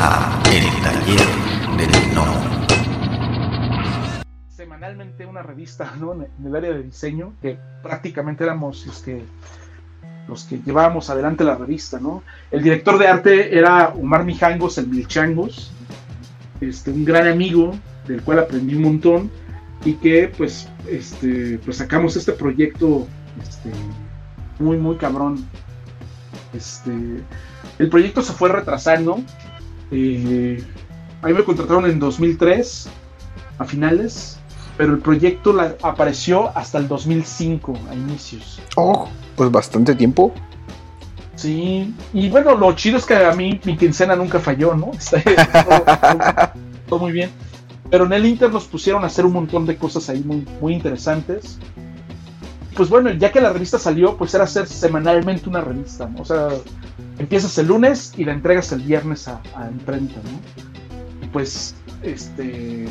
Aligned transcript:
a 0.00 0.40
El 0.52 0.64
Taller 0.82 1.26
del 1.76 2.14
No. 2.14 2.24
Semanalmente 4.48 5.26
una 5.26 5.42
revista 5.42 5.92
¿no? 5.98 6.12
en 6.12 6.46
el 6.46 6.54
área 6.54 6.72
de 6.72 6.84
diseño, 6.84 7.34
que 7.42 7.58
prácticamente 7.82 8.44
éramos 8.44 8.86
este, 8.86 9.24
los 10.28 10.44
que 10.44 10.60
llevábamos 10.64 11.10
adelante 11.10 11.42
la 11.42 11.56
revista. 11.56 11.98
¿no? 11.98 12.22
El 12.52 12.62
director 12.62 12.96
de 12.98 13.08
arte 13.08 13.58
era 13.58 13.88
Omar 13.88 14.24
Mijangos, 14.24 14.78
el 14.78 14.86
Milchangos, 14.86 15.72
este, 16.60 16.92
un 16.92 17.04
gran 17.04 17.26
amigo 17.26 17.74
del 18.06 18.22
cual 18.22 18.38
aprendí 18.38 18.76
un 18.76 18.82
montón 18.82 19.30
y 19.84 19.94
que 19.94 20.32
pues, 20.36 20.68
este, 20.88 21.58
pues 21.64 21.78
sacamos 21.78 22.16
este 22.16 22.32
proyecto 22.32 23.06
este, 23.42 23.72
muy, 24.60 24.76
muy 24.76 24.96
cabrón. 24.96 25.44
Este, 26.54 26.92
el 27.78 27.88
proyecto 27.88 28.22
se 28.22 28.32
fue 28.32 28.48
retrasando. 28.48 29.20
Eh, 29.90 30.62
a 31.22 31.26
mí 31.26 31.32
me 31.32 31.44
contrataron 31.44 31.86
en 31.86 31.98
2003, 31.98 32.88
a 33.58 33.64
finales, 33.64 34.38
pero 34.76 34.92
el 34.92 35.00
proyecto 35.00 35.56
apareció 35.82 36.56
hasta 36.56 36.78
el 36.78 36.88
2005, 36.88 37.78
a 37.90 37.94
inicios. 37.94 38.60
Oh, 38.76 39.08
pues 39.36 39.50
bastante 39.50 39.94
tiempo. 39.94 40.32
Sí, 41.34 41.94
y 42.12 42.28
bueno, 42.28 42.56
lo 42.56 42.72
chido 42.72 42.96
es 42.96 43.04
que 43.04 43.14
a 43.14 43.32
mí 43.32 43.60
mi 43.64 43.76
quincena 43.76 44.16
nunca 44.16 44.40
falló, 44.40 44.74
¿no? 44.74 44.90
todo, 46.88 46.98
muy 46.98 47.12
bien. 47.12 47.30
Pero 47.90 48.06
en 48.06 48.12
el 48.12 48.26
Inter 48.26 48.52
nos 48.52 48.64
pusieron 48.64 49.04
a 49.04 49.06
hacer 49.06 49.24
un 49.24 49.32
montón 49.32 49.64
de 49.64 49.76
cosas 49.76 50.08
ahí 50.08 50.20
muy, 50.20 50.46
muy 50.60 50.74
interesantes 50.74 51.58
pues 52.78 52.90
bueno, 52.90 53.10
ya 53.10 53.32
que 53.32 53.40
la 53.40 53.52
revista 53.52 53.76
salió, 53.76 54.16
pues 54.16 54.32
era 54.34 54.44
hacer 54.44 54.68
semanalmente 54.68 55.48
una 55.48 55.60
revista, 55.60 56.06
¿no? 56.06 56.22
O 56.22 56.24
sea, 56.24 56.50
empiezas 57.18 57.58
el 57.58 57.66
lunes 57.66 58.12
y 58.16 58.24
la 58.24 58.32
entregas 58.32 58.70
el 58.70 58.82
viernes 58.82 59.26
a, 59.26 59.40
¿no? 59.58 59.96
Y 61.20 61.26
pues, 61.26 61.74
este, 62.02 62.86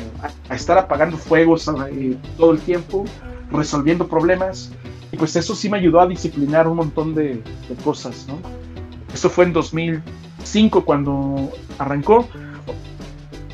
a, 0.50 0.54
estar 0.54 0.76
apagando 0.76 1.16
fuegos 1.16 1.64
todo 2.36 2.52
el 2.52 2.58
tiempo, 2.58 3.06
resolviendo 3.50 4.06
problemas, 4.06 4.70
y 5.10 5.16
pues 5.16 5.34
eso 5.36 5.54
sí 5.54 5.70
me 5.70 5.78
ayudó 5.78 6.02
a 6.02 6.06
disciplinar 6.06 6.68
un 6.68 6.76
montón 6.76 7.14
de, 7.14 7.42
de 7.70 7.74
cosas, 7.82 8.26
¿no? 8.28 8.38
Esto 9.14 9.30
fue 9.30 9.46
en 9.46 9.54
2005 9.54 10.84
cuando 10.84 11.50
arrancó, 11.78 12.28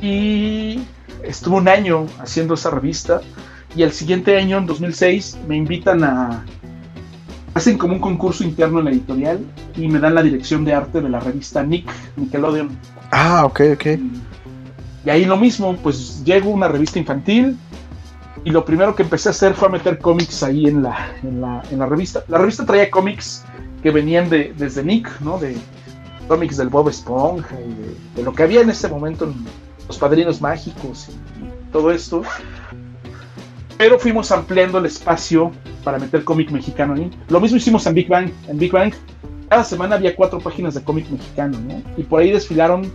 y 0.02 0.82
estuve 1.22 1.58
un 1.58 1.68
año 1.68 2.08
haciendo 2.18 2.54
esa 2.54 2.70
revista, 2.70 3.20
y 3.76 3.82
el 3.82 3.92
siguiente 3.92 4.36
año, 4.36 4.58
en 4.58 4.66
2006, 4.66 5.38
me 5.48 5.56
invitan 5.56 6.04
a... 6.04 6.44
Hacen 7.54 7.78
como 7.78 7.94
un 7.94 8.00
concurso 8.00 8.42
interno 8.42 8.80
en 8.80 8.86
la 8.86 8.90
editorial 8.90 9.38
y 9.76 9.86
me 9.86 10.00
dan 10.00 10.14
la 10.14 10.22
dirección 10.22 10.64
de 10.64 10.74
arte 10.74 11.00
de 11.00 11.08
la 11.08 11.20
revista 11.20 11.62
Nick, 11.62 11.88
Nickelodeon. 12.16 12.70
Ah, 13.12 13.44
ok, 13.44 13.60
ok. 13.74 13.86
Y, 15.04 15.10
ahí 15.10 15.24
lo 15.24 15.36
mismo, 15.36 15.76
pues 15.76 16.24
llego 16.24 16.50
a 16.50 16.54
una 16.54 16.68
revista 16.68 16.98
infantil 16.98 17.56
y 18.44 18.50
lo 18.50 18.64
primero 18.64 18.94
que 18.96 19.04
empecé 19.04 19.28
a 19.28 19.30
hacer 19.30 19.54
fue 19.54 19.68
a 19.68 19.70
meter 19.70 19.98
cómics 19.98 20.42
ahí 20.42 20.66
en 20.66 20.82
la, 20.82 21.14
en 21.22 21.40
la, 21.40 21.86
revista. 21.86 22.24
La 22.28 22.38
revista 22.38 22.66
traía 22.66 22.90
cómics 22.90 23.44
que 23.82 23.90
venían 23.90 24.28
de, 24.28 24.52
desde 24.56 24.82
Nick, 24.82 25.20
¿no? 25.20 25.38
De 25.38 25.56
cómics 26.26 26.56
del 26.56 26.68
Bob 26.68 26.88
Esponja 26.88 27.56
y 27.60 28.16
de, 28.16 28.22
lo 28.22 28.32
que 28.32 28.42
había 28.42 28.62
en 28.62 28.70
ese 28.70 28.88
momento 28.88 29.26
en 29.26 29.34
Los 29.86 29.98
Padrinos 29.98 30.40
Mágicos 30.40 31.08
y 31.08 31.72
todo 31.72 31.92
esto. 31.92 32.22
Pero 33.84 33.98
fuimos 33.98 34.32
ampliando 34.32 34.78
el 34.78 34.86
espacio 34.86 35.52
para 35.84 35.98
meter 35.98 36.24
cómic 36.24 36.50
mexicano 36.50 36.94
ahí. 36.94 37.10
Lo 37.28 37.38
mismo 37.38 37.58
hicimos 37.58 37.86
en 37.86 37.92
Big 37.92 38.08
Bang. 38.08 38.30
En 38.48 38.56
Big 38.56 38.72
Bang, 38.72 38.94
cada 39.50 39.62
semana 39.62 39.96
había 39.96 40.16
cuatro 40.16 40.38
páginas 40.38 40.72
de 40.72 40.82
cómic 40.82 41.06
mexicano, 41.10 41.58
¿no? 41.60 41.82
Y 41.98 42.02
por 42.02 42.22
ahí 42.22 42.30
desfilaron 42.30 42.90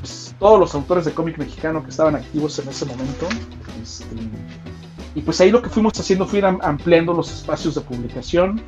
pues, 0.00 0.34
todos 0.38 0.60
los 0.60 0.74
autores 0.74 1.06
de 1.06 1.12
cómic 1.12 1.38
mexicano 1.38 1.82
que 1.82 1.88
estaban 1.88 2.14
activos 2.14 2.58
en 2.58 2.68
ese 2.68 2.84
momento. 2.84 3.26
Este, 3.82 4.16
y 5.14 5.22
pues 5.22 5.40
ahí 5.40 5.50
lo 5.50 5.62
que 5.62 5.70
fuimos 5.70 5.98
haciendo 5.98 6.26
fue 6.26 6.40
ir 6.40 6.44
ampliando 6.44 7.14
los 7.14 7.32
espacios 7.32 7.74
de 7.74 7.80
publicación 7.80 8.60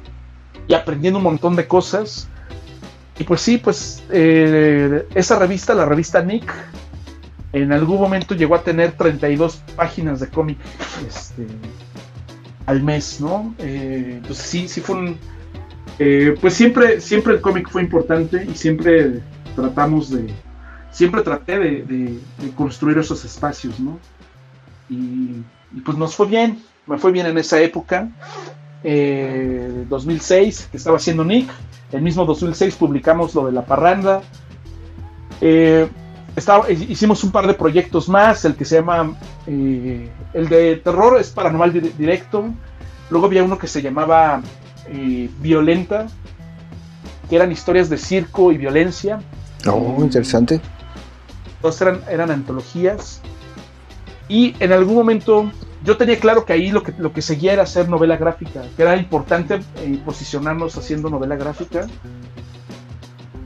y 0.67 0.73
aprendiendo 0.73 1.19
un 1.19 1.25
montón 1.25 1.57
de 1.57 1.69
cosas. 1.69 2.27
Y 3.19 3.25
pues 3.25 3.43
sí, 3.43 3.59
pues 3.59 4.03
eh, 4.09 5.07
esa 5.15 5.39
revista, 5.39 5.75
la 5.75 5.85
revista 5.85 6.23
Nick, 6.23 6.51
en 7.53 7.73
algún 7.73 8.01
momento 8.01 8.35
llegó 8.35 8.55
a 8.55 8.63
tener 8.63 8.93
32 8.93 9.63
páginas 9.77 10.21
de 10.21 10.29
cómic 10.29 10.59
este, 11.07 11.47
al 12.67 12.83
mes, 12.83 13.21
¿no? 13.21 13.55
Eh, 13.59 14.15
entonces 14.17 14.47
sí, 14.47 14.69
sí 14.69 14.81
fue 14.81 14.97
un... 14.97 15.19
Eh, 15.99 16.35
pues 16.41 16.55
siempre, 16.55 17.01
siempre 17.01 17.35
el 17.35 17.41
cómic 17.41 17.69
fue 17.69 17.83
importante 17.83 18.47
y 18.51 18.55
siempre 18.55 19.21
tratamos 19.55 20.11
de... 20.11 20.33
Siempre 20.91 21.23
traté 21.23 21.59
de, 21.59 22.19
construir 22.55 22.99
esos 22.99 23.25
espacios, 23.25 23.81
¿no? 23.81 23.99
Y, 24.91 25.43
pues 25.85 25.97
nos 25.97 26.15
fue 26.15 26.27
bien, 26.27 26.63
me 26.87 26.99
fue 26.99 27.13
bien 27.13 27.27
en 27.27 27.39
esa 27.39 27.61
época. 27.61 28.11
2006, 28.83 30.61
eh, 30.61 30.69
que 30.71 30.77
estaba 30.77 30.97
haciendo 30.97 31.25
Nick. 31.25 31.51
El 31.93 32.03
mismo 32.03 32.27
2006 32.27 32.75
publicamos 32.77 33.35
lo 33.35 33.47
de 33.47 33.53
La 33.53 33.65
Parranda. 33.65 34.23
Eh, 35.41 35.89
hicimos 36.89 37.23
un 37.25 37.31
par 37.31 37.47
de 37.47 37.55
proyectos 37.55 38.09
más, 38.09 38.45
el 38.45 38.55
que 38.55 38.65
se 38.65 38.77
llama, 38.77 39.17
eh, 39.47 40.11
el 40.33 40.49
de 40.49 40.77
terror 40.77 41.21
es 41.21 41.31
paranormal 41.31 41.73
directo, 41.73 42.45
luego 43.11 43.27
había 43.27 43.45
uno 43.45 43.59
que 43.59 43.67
se 43.67 43.83
llamaba 43.83 44.43
eh, 44.89 45.29
Violenta, 45.41 46.07
que 47.29 47.37
eran 47.37 47.53
historias 47.53 47.89
de 47.91 47.99
circo 47.99 48.53
y 48.53 48.59
violencia. 48.59 49.21
Oh, 49.67 49.97
interesante. 50.01 50.61
Todas 51.61 51.81
eran, 51.81 52.01
eran 52.11 52.31
antologías. 52.31 53.21
Y 54.29 54.55
en 54.61 54.73
algún 54.73 54.95
momento 54.95 55.51
yo 55.85 55.97
tenía 55.97 56.19
claro 56.19 56.45
que 56.45 56.53
ahí 56.53 56.71
lo 56.71 56.83
que, 56.83 56.93
lo 56.97 57.13
que 57.13 57.23
seguía 57.23 57.53
era 57.53 57.65
hacer 57.65 57.89
novela 57.89 58.17
gráfica, 58.17 58.63
que 58.77 58.83
era 58.83 58.97
importante 58.97 59.61
eh, 59.77 60.01
posicionarnos 60.05 60.77
haciendo 60.77 61.11
novela 61.11 61.37
gráfica 61.37 61.87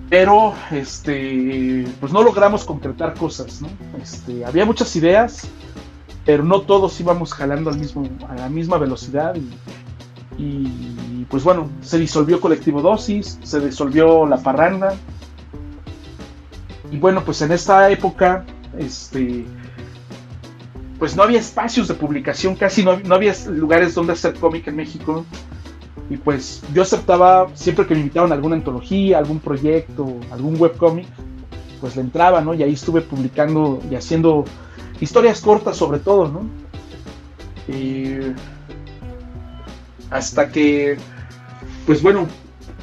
pero 0.09 0.55
este 0.71 1.87
pues 2.00 2.12
no 2.12 2.22
logramos 2.22 2.65
concretar 2.65 3.15
cosas 3.15 3.61
¿no? 3.61 3.69
este, 4.00 4.44
había 4.44 4.65
muchas 4.65 4.94
ideas 4.97 5.49
pero 6.25 6.44
no 6.44 6.61
todos 6.62 6.99
íbamos 7.00 7.33
jalando 7.33 7.71
al 7.71 7.78
mismo 7.78 8.09
a 8.28 8.34
la 8.34 8.49
misma 8.49 8.78
velocidad 8.78 9.34
y, 10.39 11.25
pues 11.31 11.43
bueno 11.43 11.69
se 11.81 11.99
disolvió 11.99 12.41
colectivo 12.41 12.83
dosis 12.83 13.39
se 13.43 13.59
disolvió 13.59 14.27
la 14.27 14.37
parranda 14.37 14.95
y 16.91 16.99
bueno 16.99 17.25
pues 17.25 17.43
en 17.43 17.50
esta 17.53 17.91
época 17.91 18.45
este 18.78 19.45
pues 20.99 21.16
no 21.16 21.25
había 21.25 21.41
espacios 21.41 21.89
de 21.89 21.95
publicación 21.95 22.55
casi 22.55 22.84
no, 22.84 22.99
no 23.00 23.15
había 23.16 23.34
lugares 23.49 23.95
donde 23.95 24.12
hacer 24.12 24.34
cómic 24.34 24.69
en 24.69 24.77
México 24.77 25.25
y 26.09 26.17
pues 26.17 26.62
yo 26.72 26.83
aceptaba 26.83 27.49
siempre 27.55 27.87
que 27.87 27.94
me 27.94 28.00
invitaban 28.00 28.31
a 28.31 28.34
alguna 28.34 28.56
antología, 28.56 29.19
algún 29.19 29.41
proyecto, 29.41 30.21
algún 30.31 30.61
webcomic, 30.61 31.06
pues 31.81 31.97
le 31.97 32.03
entraba, 32.03 32.41
¿no? 32.41 32.55
Y 32.55 32.62
ahí 32.62 32.72
estuve 32.72 33.00
publicando 33.00 33.81
y 33.91 33.97
haciendo 33.97 34.45
historias 35.00 35.41
cortas 35.41 35.77
sobre 35.77 35.99
todo, 35.99 36.28
¿no? 36.28 36.66
hasta 40.11 40.49
que, 40.50 40.97
pues 41.84 42.00
bueno, 42.00 42.28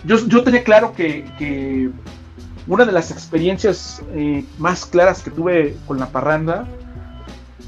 yo, 0.03 0.44
tenía 0.44 0.62
claro 0.63 0.94
que, 0.94 1.89
una 2.67 2.85
de 2.85 2.91
las 2.91 3.12
experiencias 3.12 4.01
eh, 4.13 4.45
más 4.57 4.85
claras 4.85 5.23
que 5.23 5.31
tuve 5.31 5.78
con 5.88 6.00
la 6.00 6.07
parranda, 6.07 6.68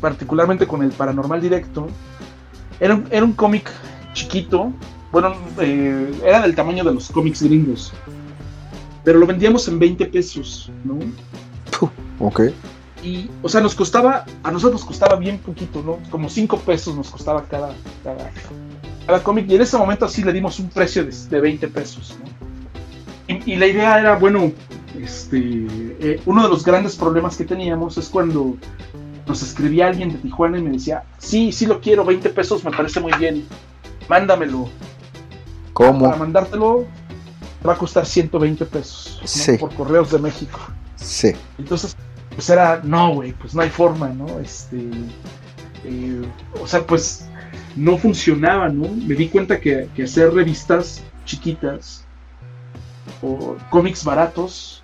particularmente 0.02 0.68
con 0.68 0.84
el 0.84 0.92
paranormal 0.92 1.42
directo, 1.42 1.88
era 2.82 3.02
era 3.10 3.24
un 3.24 3.32
cómic 3.32 3.72
chiquito, 4.14 4.74
bueno, 5.16 5.34
eh, 5.62 6.14
era 6.26 6.42
del 6.42 6.54
tamaño 6.56 6.84
de 6.84 6.94
los 6.94 7.10
cómics 7.10 7.42
gringos. 7.42 7.94
Pero 9.06 9.18
lo 9.18 9.26
vendíamos 9.26 9.66
en 9.70 9.80
20 9.80 10.08
pesos, 10.08 10.70
¿no? 10.84 11.00
ok. 12.20 12.42
Y, 13.02 13.30
o 13.42 13.48
sea, 13.48 13.62
nos 13.62 13.76
costaba, 13.76 14.26
a 14.44 14.52
nosotros 14.52 14.82
nos 14.82 14.86
costaba 14.86 15.16
bien 15.16 15.38
poquito, 15.38 15.82
¿no? 15.82 16.00
Como 16.10 16.28
5 16.28 16.60
pesos 16.60 16.98
nos 16.98 17.10
costaba 17.12 17.46
cada, 17.46 17.74
cada, 18.04 19.24
cómic. 19.24 19.46
Y 19.48 19.56
en 19.56 19.62
ese 19.62 19.78
momento 19.78 20.04
así 20.04 20.22
le 20.22 20.34
dimos 20.34 20.60
un 20.60 20.68
precio 20.68 21.06
de, 21.06 21.40
20 21.40 21.66
pesos, 21.70 22.18
¿no? 22.22 23.40
Y, 23.46 23.56
la 23.56 23.68
idea 23.68 23.98
era, 23.98 24.18
bueno, 24.18 24.52
este, 25.02 25.40
eh, 25.40 26.22
uno 26.26 26.44
de 26.44 26.50
los 26.50 26.66
grandes 26.66 26.98
problemas 26.98 27.38
que 27.38 27.46
teníamos 27.46 27.98
es 27.98 28.10
cuando 28.10 28.58
nos 29.26 29.42
escribía 29.42 29.88
alguien 29.88 30.12
de 30.12 30.18
Tijuana 30.18 30.58
y 30.58 30.62
me 30.62 30.72
decía, 30.72 31.04
sí, 31.20 31.54
sí 31.54 31.68
lo 31.68 31.80
quiero, 31.80 32.04
20 32.04 32.32
pesos 32.32 32.66
me 32.66 32.72
parece 32.72 33.00
muy 33.00 33.14
bien, 33.18 33.46
mándamelo. 34.10 34.68
¿Cómo? 35.76 36.06
Para 36.06 36.16
mandártelo 36.16 36.86
te 37.62 37.68
va 37.68 37.74
a 37.74 37.78
costar 37.78 38.06
120 38.06 38.66
pesos 38.66 39.20
por 39.60 39.76
correos 39.76 40.10
de 40.10 40.20
México. 40.20 40.58
Sí. 40.96 41.34
Entonces, 41.58 41.98
pues 42.34 42.50
era, 42.50 42.80
no, 42.82 43.16
güey, 43.16 43.34
pues 43.34 43.54
no 43.54 43.62
hay 43.62 43.70
forma, 43.70 44.08
¿no? 44.08 44.40
Este, 44.40 44.90
eh, 45.84 46.22
o 46.62 46.66
sea, 46.66 46.88
pues 46.88 47.28
no 47.76 47.98
funcionaba, 47.98 48.70
¿no? 48.70 48.88
Me 48.88 49.16
di 49.16 49.28
cuenta 49.28 49.60
que, 49.60 49.90
hacer 50.02 50.34
revistas 50.34 51.04
chiquitas 51.26 52.06
o 53.22 53.58
cómics 53.70 54.06
baratos, 54.06 54.82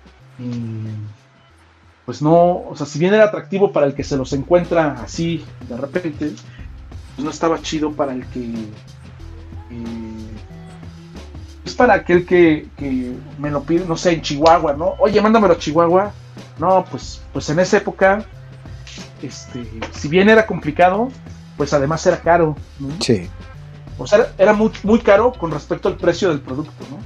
pues 2.04 2.20
no, 2.20 2.64
o 2.68 2.76
sea, 2.76 2.84
si 2.84 2.98
bien 2.98 3.14
era 3.14 3.24
atractivo 3.24 3.72
para 3.72 3.86
el 3.86 3.94
que 3.94 4.04
se 4.04 4.18
los 4.18 4.34
encuentra 4.34 5.00
así 5.02 5.42
de 5.70 5.76
repente, 5.78 6.32
pues 7.14 7.24
no 7.24 7.30
estaba 7.30 7.62
chido 7.62 7.92
para 7.92 8.12
el 8.12 8.26
que... 8.26 8.40
eh, 9.70 10.22
es 11.72 11.76
para 11.76 11.94
aquel 11.94 12.26
que, 12.26 12.66
que 12.76 13.12
me 13.38 13.50
lo 13.50 13.62
pide, 13.62 13.86
no 13.86 13.96
sé, 13.96 14.12
en 14.12 14.22
Chihuahua, 14.22 14.74
¿no? 14.74 14.94
Oye, 14.98 15.20
mándamelo 15.20 15.54
a 15.54 15.58
Chihuahua. 15.58 16.12
No, 16.58 16.84
pues, 16.90 17.22
pues 17.32 17.48
en 17.50 17.58
esa 17.58 17.78
época, 17.78 18.24
este, 19.22 19.66
si 19.92 20.08
bien 20.08 20.28
era 20.28 20.46
complicado, 20.46 21.08
pues 21.56 21.72
además 21.72 22.06
era 22.06 22.20
caro, 22.20 22.56
¿no? 22.78 22.88
Sí. 23.00 23.28
O 23.98 24.06
sea, 24.06 24.32
era 24.38 24.52
muy, 24.52 24.70
muy 24.82 24.98
caro 25.00 25.32
con 25.32 25.50
respecto 25.50 25.88
al 25.88 25.96
precio 25.96 26.28
del 26.28 26.40
producto, 26.40 26.84
¿no? 26.90 26.98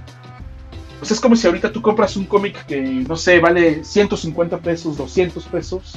Pues 0.98 1.10
es 1.10 1.20
como 1.20 1.36
si 1.36 1.46
ahorita 1.46 1.72
tú 1.72 1.80
compras 1.80 2.16
un 2.16 2.24
cómic 2.24 2.66
que, 2.66 2.80
no 2.80 3.16
sé, 3.16 3.38
vale 3.38 3.84
150 3.84 4.58
pesos, 4.58 4.96
200 4.96 5.44
pesos, 5.44 5.94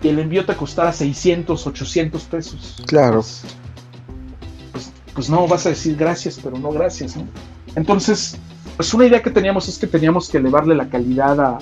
y 0.00 0.08
el 0.08 0.18
envío 0.18 0.46
te 0.46 0.54
costara 0.54 0.92
600, 0.92 1.66
800 1.66 2.22
pesos. 2.24 2.82
Claro. 2.86 3.16
Pues, 3.16 3.42
pues, 4.72 4.92
pues 5.14 5.30
no, 5.30 5.46
vas 5.46 5.66
a 5.66 5.70
decir 5.70 5.96
gracias, 5.96 6.38
pero 6.42 6.56
no 6.56 6.70
gracias, 6.70 7.16
¿no? 7.16 7.26
Entonces, 7.76 8.38
pues 8.76 8.92
una 8.94 9.06
idea 9.06 9.22
que 9.22 9.30
teníamos 9.30 9.68
es 9.68 9.78
que 9.78 9.86
teníamos 9.86 10.28
que 10.28 10.38
elevarle 10.38 10.74
la 10.74 10.88
calidad 10.88 11.40
a, 11.40 11.58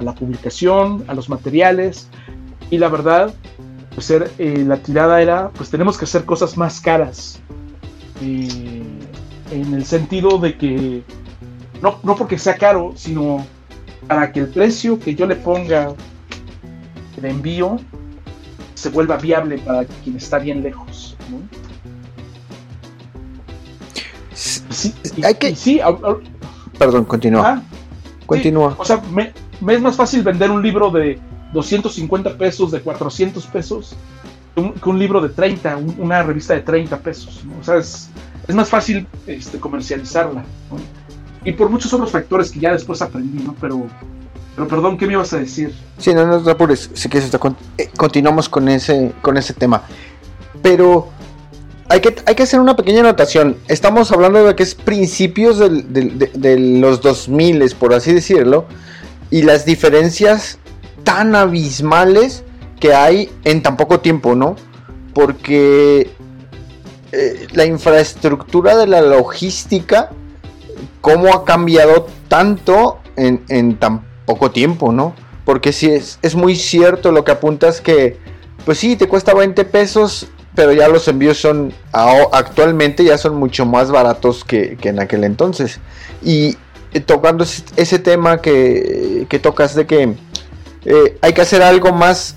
la 0.00 0.14
publicación, 0.14 1.04
a 1.08 1.14
los 1.14 1.28
materiales, 1.28 2.08
y 2.70 2.78
la 2.78 2.88
verdad, 2.88 3.34
pues 3.94 4.10
eh, 4.10 4.64
la 4.66 4.76
tirada 4.76 5.20
era, 5.20 5.50
pues 5.50 5.70
tenemos 5.70 5.96
que 5.96 6.04
hacer 6.04 6.24
cosas 6.24 6.56
más 6.56 6.80
caras, 6.80 7.40
en 8.20 9.74
el 9.74 9.84
sentido 9.84 10.38
de 10.38 10.56
que, 10.56 11.02
no, 11.82 11.98
no 12.02 12.16
porque 12.16 12.38
sea 12.38 12.56
caro, 12.56 12.92
sino 12.96 13.44
para 14.06 14.32
que 14.32 14.40
el 14.40 14.48
precio 14.48 14.98
que 14.98 15.14
yo 15.14 15.26
le 15.26 15.36
ponga 15.36 15.94
de 17.20 17.30
envío 17.30 17.78
se 18.74 18.90
vuelva 18.90 19.16
viable 19.16 19.58
para 19.58 19.84
quien 19.84 20.16
está 20.16 20.38
bien 20.38 20.62
lejos. 20.62 21.16
Sí, 24.78 24.94
y- 25.16 25.24
Hay 25.24 25.34
que- 25.34 25.56
sí, 25.56 25.80
Perdón, 26.78 27.04
continúa. 27.04 27.48
ah, 27.48 27.62
Continúa. 28.26 28.74
o 28.78 28.84
sea, 28.84 29.02
me, 29.12 29.32
me 29.60 29.74
es 29.74 29.80
más 29.80 29.96
fácil 29.96 30.22
vender 30.22 30.50
un 30.50 30.62
libro 30.62 30.90
de 30.90 31.18
250 31.52 32.36
pesos, 32.36 32.70
de 32.70 32.80
400 32.80 33.44
pesos, 33.46 33.96
que 34.54 34.60
un, 34.60 34.72
que 34.74 34.88
un 34.88 34.98
libro 34.98 35.20
de 35.20 35.30
30, 35.30 35.76
un- 35.76 35.96
una 35.98 36.22
revista 36.22 36.54
de 36.54 36.60
30 36.60 36.98
pesos. 36.98 37.42
¿no? 37.44 37.58
O 37.60 37.64
sea, 37.64 37.76
es, 37.78 38.08
es 38.46 38.54
más 38.54 38.68
fácil 38.68 39.06
este, 39.26 39.58
comercializarla. 39.58 40.42
¿no? 40.70 40.76
Y 41.44 41.52
por 41.52 41.70
muchos 41.70 41.92
otros 41.92 42.10
factores 42.10 42.50
que 42.52 42.60
ya 42.60 42.72
después 42.72 43.00
aprendí, 43.02 43.42
¿no? 43.42 43.54
Pero, 43.60 43.86
pero 44.54 44.68
perdón, 44.68 44.98
¿qué 44.98 45.06
me 45.06 45.14
ibas 45.14 45.32
a 45.32 45.38
decir? 45.38 45.74
Sí, 45.96 46.12
no, 46.14 46.26
no 46.26 46.40
te 46.40 46.50
apures. 46.50 46.90
Sí 46.94 47.08
que 47.08 47.18
eh, 47.18 47.90
continuamos 47.96 48.48
con 48.48 48.68
ese, 48.68 49.12
con 49.22 49.36
ese 49.36 49.54
tema. 49.54 49.82
Pero 50.62 51.08
hay 51.88 52.00
que, 52.00 52.16
hay 52.26 52.34
que 52.34 52.42
hacer 52.42 52.60
una 52.60 52.76
pequeña 52.76 53.00
anotación. 53.00 53.56
Estamos 53.68 54.12
hablando 54.12 54.44
de 54.44 54.54
que 54.54 54.62
es 54.62 54.74
principios 54.74 55.58
de, 55.58 55.68
de 55.70 56.58
los 56.58 57.00
2000, 57.00 57.74
por 57.78 57.94
así 57.94 58.12
decirlo. 58.12 58.66
Y 59.30 59.42
las 59.42 59.64
diferencias 59.64 60.58
tan 61.04 61.34
abismales 61.34 62.44
que 62.78 62.94
hay 62.94 63.30
en 63.44 63.62
tan 63.62 63.76
poco 63.76 64.00
tiempo, 64.00 64.34
¿no? 64.34 64.56
Porque 65.14 66.10
eh, 67.12 67.46
la 67.52 67.64
infraestructura 67.64 68.76
de 68.76 68.86
la 68.86 69.00
logística, 69.00 70.10
cómo 71.00 71.32
ha 71.32 71.44
cambiado 71.44 72.06
tanto 72.28 72.98
en, 73.16 73.42
en 73.48 73.78
tan 73.78 74.06
poco 74.26 74.50
tiempo, 74.50 74.92
¿no? 74.92 75.14
Porque 75.46 75.72
sí, 75.72 75.90
es, 75.90 76.18
es 76.20 76.34
muy 76.34 76.54
cierto 76.54 77.12
lo 77.12 77.24
que 77.24 77.32
apuntas 77.32 77.80
que, 77.80 78.18
pues 78.66 78.78
sí, 78.78 78.96
te 78.96 79.08
cuesta 79.08 79.32
20 79.32 79.64
pesos, 79.64 80.28
pero 80.58 80.72
ya 80.72 80.88
los 80.88 81.06
envíos 81.06 81.38
son, 81.38 81.72
actualmente 81.92 83.04
ya 83.04 83.16
son 83.16 83.36
mucho 83.36 83.64
más 83.64 83.92
baratos 83.92 84.42
que, 84.42 84.76
en 84.82 84.98
aquel 84.98 85.22
entonces. 85.22 85.78
Y 86.20 86.56
eh, 86.92 86.98
tocando 86.98 87.44
ese, 87.76 87.98
tema 88.00 88.38
que, 88.42 89.24
que 89.28 89.38
tocas 89.38 89.76
de 89.76 89.86
que 89.86 90.16
eh, 90.84 91.16
hay 91.22 91.32
que 91.32 91.42
hacer 91.42 91.62
algo 91.62 91.92
más 91.92 92.34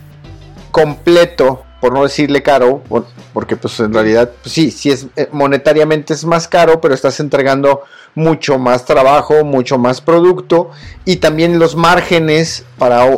completo, 0.70 1.64
por 1.82 1.94
no 1.94 2.04
decirle 2.04 2.44
caro, 2.44 2.84
por- 2.88 3.08
porque 3.34 3.56
pues 3.56 3.80
en 3.80 3.92
realidad, 3.92 4.30
pues 4.44 4.54
sí, 4.54 4.70
sí 4.70 4.92
es 4.92 5.08
eh, 5.16 5.28
monetariamente 5.32 6.14
es 6.14 6.24
más 6.24 6.48
caro, 6.48 6.80
pero 6.80 6.94
estás 6.94 7.20
entregando 7.20 7.82
mucho 8.14 8.60
más 8.60 8.86
trabajo, 8.86 9.44
mucho 9.44 9.80
más 9.80 10.00
producto 10.00 10.70
y 11.06 11.16
también 11.16 11.58
los 11.58 11.76
márgenes 11.76 12.66
para, 12.78 13.18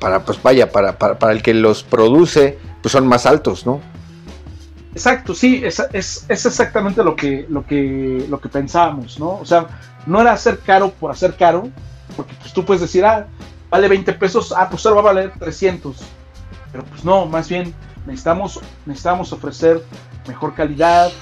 para 0.00 0.24
pues 0.24 0.42
vaya, 0.42 0.72
para, 0.72 0.96
para 0.98 1.32
el 1.34 1.42
que 1.42 1.52
los 1.52 1.82
produce, 1.82 2.56
pues 2.80 2.92
son 2.92 3.06
más 3.06 3.26
altos, 3.26 3.66
¿no? 3.66 3.97
Exacto, 4.92 5.34
sí, 5.34 5.60
es, 5.64 5.80
es, 5.92 6.24
es 6.28 6.46
exactamente 6.46 7.04
lo 7.04 7.14
que, 7.14 7.46
lo, 7.48 7.64
que, 7.66 8.26
lo 8.28 8.40
que 8.40 8.48
pensábamos, 8.48 9.18
¿no? 9.20 9.38
O 9.38 9.44
sea, 9.44 9.66
no 10.06 10.20
era 10.20 10.32
hacer 10.32 10.60
caro 10.60 10.90
por 10.90 11.10
hacer 11.10 11.36
caro, 11.36 11.68
porque 12.16 12.34
pues 12.40 12.52
tú 12.52 12.64
puedes 12.64 12.80
decir, 12.80 13.04
ah, 13.04 13.26
vale 13.70 13.88
20 13.88 14.12
pesos, 14.14 14.52
ah, 14.56 14.68
pues 14.68 14.82
solo 14.82 14.96
va 14.96 15.02
a 15.02 15.14
valer 15.14 15.32
300. 15.38 15.96
Pero 16.72 16.84
pues 16.84 17.04
no, 17.04 17.26
más 17.26 17.48
bien 17.48 17.74
necesitamos, 18.06 18.60
necesitamos 18.86 19.32
ofrecer 19.32 19.82
mejor 20.26 20.54
calidad, 20.54 21.12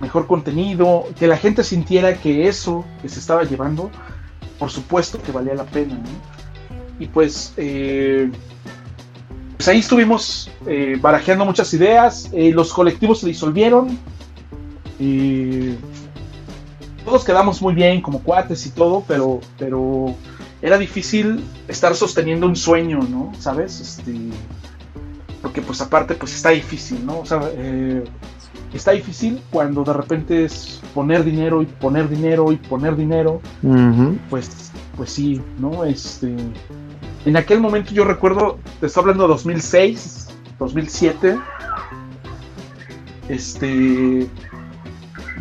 mejor 0.00 0.26
contenido, 0.26 1.06
que 1.18 1.26
la 1.26 1.36
gente 1.36 1.64
sintiera 1.64 2.14
que 2.14 2.48
eso 2.48 2.84
que 3.02 3.08
se 3.08 3.18
estaba 3.18 3.42
llevando, 3.44 3.90
por 4.58 4.70
supuesto 4.70 5.20
que 5.20 5.32
valía 5.32 5.54
la 5.54 5.64
pena, 5.64 5.94
¿no? 5.94 6.38
Y 7.00 7.06
pues, 7.06 7.54
eh, 7.56 8.30
pues 9.58 9.66
ahí 9.66 9.80
estuvimos 9.80 10.48
eh, 10.68 10.96
barajeando 11.00 11.44
muchas 11.44 11.74
ideas, 11.74 12.30
eh, 12.32 12.52
los 12.52 12.72
colectivos 12.72 13.18
se 13.18 13.26
disolvieron, 13.26 13.98
y 15.00 15.74
todos 17.04 17.24
quedamos 17.24 17.60
muy 17.60 17.74
bien 17.74 18.00
como 18.00 18.22
cuates 18.22 18.66
y 18.66 18.70
todo, 18.70 19.02
pero, 19.08 19.40
pero 19.58 20.14
era 20.62 20.78
difícil 20.78 21.42
estar 21.66 21.96
sosteniendo 21.96 22.46
un 22.46 22.54
sueño, 22.54 23.00
¿no? 23.10 23.32
¿Sabes? 23.36 23.80
Este, 23.80 24.14
porque 25.42 25.60
pues 25.60 25.80
aparte 25.80 26.14
pues 26.14 26.36
está 26.36 26.50
difícil, 26.50 27.04
¿no? 27.04 27.18
O 27.18 27.26
sea, 27.26 27.40
eh, 27.56 28.04
está 28.72 28.92
difícil 28.92 29.40
cuando 29.50 29.82
de 29.82 29.92
repente 29.92 30.44
es 30.44 30.80
poner 30.94 31.24
dinero 31.24 31.62
y 31.62 31.66
poner 31.66 32.08
dinero 32.08 32.52
y 32.52 32.56
poner 32.58 32.94
dinero, 32.94 33.40
pues, 34.30 34.70
pues 34.96 35.10
sí, 35.10 35.40
¿no? 35.58 35.84
Este, 35.84 36.32
en 37.24 37.36
aquel 37.36 37.60
momento 37.60 37.92
yo 37.92 38.04
recuerdo, 38.04 38.58
te 38.80 38.86
estoy 38.86 39.02
hablando 39.02 39.24
de 39.24 39.28
2006, 39.28 40.28
2007, 40.58 41.38
este, 43.28 44.28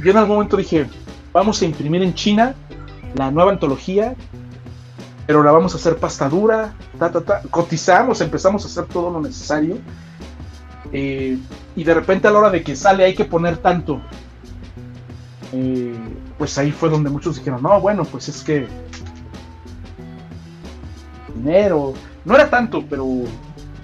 yo 0.03 0.11
en 0.11 0.17
algún 0.17 0.35
momento 0.35 0.57
dije, 0.57 0.87
vamos 1.31 1.61
a 1.61 1.65
imprimir 1.65 2.01
en 2.03 2.13
China 2.13 2.55
la 3.15 3.31
nueva 3.31 3.51
antología, 3.51 4.15
pero 5.25 5.43
la 5.43 5.51
vamos 5.51 5.73
a 5.73 5.77
hacer 5.77 5.97
pasta 5.97 6.29
dura, 6.29 6.73
ta, 6.97 7.11
ta, 7.11 7.21
ta. 7.21 7.41
cotizamos, 7.49 8.21
empezamos 8.21 8.63
a 8.63 8.67
hacer 8.67 8.85
todo 8.85 9.11
lo 9.11 9.21
necesario, 9.21 9.77
eh, 10.91 11.37
y 11.75 11.83
de 11.83 11.93
repente 11.93 12.27
a 12.27 12.31
la 12.31 12.39
hora 12.39 12.49
de 12.49 12.63
que 12.63 12.75
sale 12.75 13.03
hay 13.03 13.15
que 13.15 13.25
poner 13.25 13.57
tanto, 13.57 14.01
eh, 15.53 15.95
pues 16.37 16.57
ahí 16.57 16.71
fue 16.71 16.89
donde 16.89 17.09
muchos 17.09 17.37
dijeron, 17.37 17.61
no, 17.61 17.79
bueno, 17.79 18.03
pues 18.03 18.29
es 18.29 18.43
que 18.43 18.67
dinero, 21.51 21.93
no 22.25 22.35
era 22.35 22.49
tanto, 22.49 22.83
pero 22.89 23.05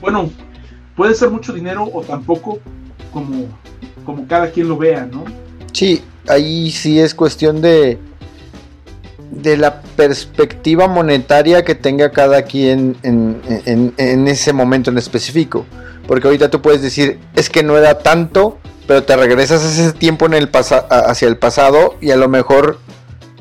bueno, 0.01 0.29
puede 0.95 1.15
ser 1.15 1.29
mucho 1.29 1.53
dinero 1.53 1.89
o 1.91 2.01
tampoco 2.01 2.59
como, 3.11 3.45
como 4.05 4.27
cada 4.27 4.51
quien 4.51 4.67
lo 4.67 4.77
vea, 4.77 5.07
¿no? 5.09 5.23
Sí, 5.71 6.03
ahí 6.27 6.71
sí 6.71 6.99
es 6.99 7.15
cuestión 7.15 7.61
de 7.61 7.97
de 9.31 9.57
la 9.57 9.81
perspectiva 9.81 10.87
monetaria 10.87 11.63
que 11.65 11.73
tenga 11.73 12.11
cada 12.11 12.43
quien 12.43 12.95
en, 13.01 13.41
en- 13.97 14.27
ese 14.27 14.53
momento 14.53 14.91
en 14.91 14.99
específico. 14.99 15.65
Porque 16.07 16.27
ahorita 16.27 16.51
tú 16.51 16.61
puedes 16.61 16.83
decir, 16.83 17.19
es 17.35 17.49
que 17.49 17.63
no 17.63 17.75
era 17.75 17.97
tanto, 17.97 18.59
pero 18.85 19.01
te 19.03 19.15
regresas 19.15 19.63
ese 19.63 19.91
tiempo 19.93 20.27
en 20.27 20.35
el 20.35 20.51
hacia 20.53 21.27
el 21.27 21.37
pasado 21.37 21.95
y 21.99 22.11
a 22.11 22.15
lo 22.15 22.29
mejor 22.29 22.77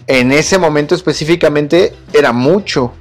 en 0.07 0.33
ese 0.33 0.57
momento 0.59 0.95
específicamente 0.95 1.93
era 2.15 2.33
mucho. 2.33 2.95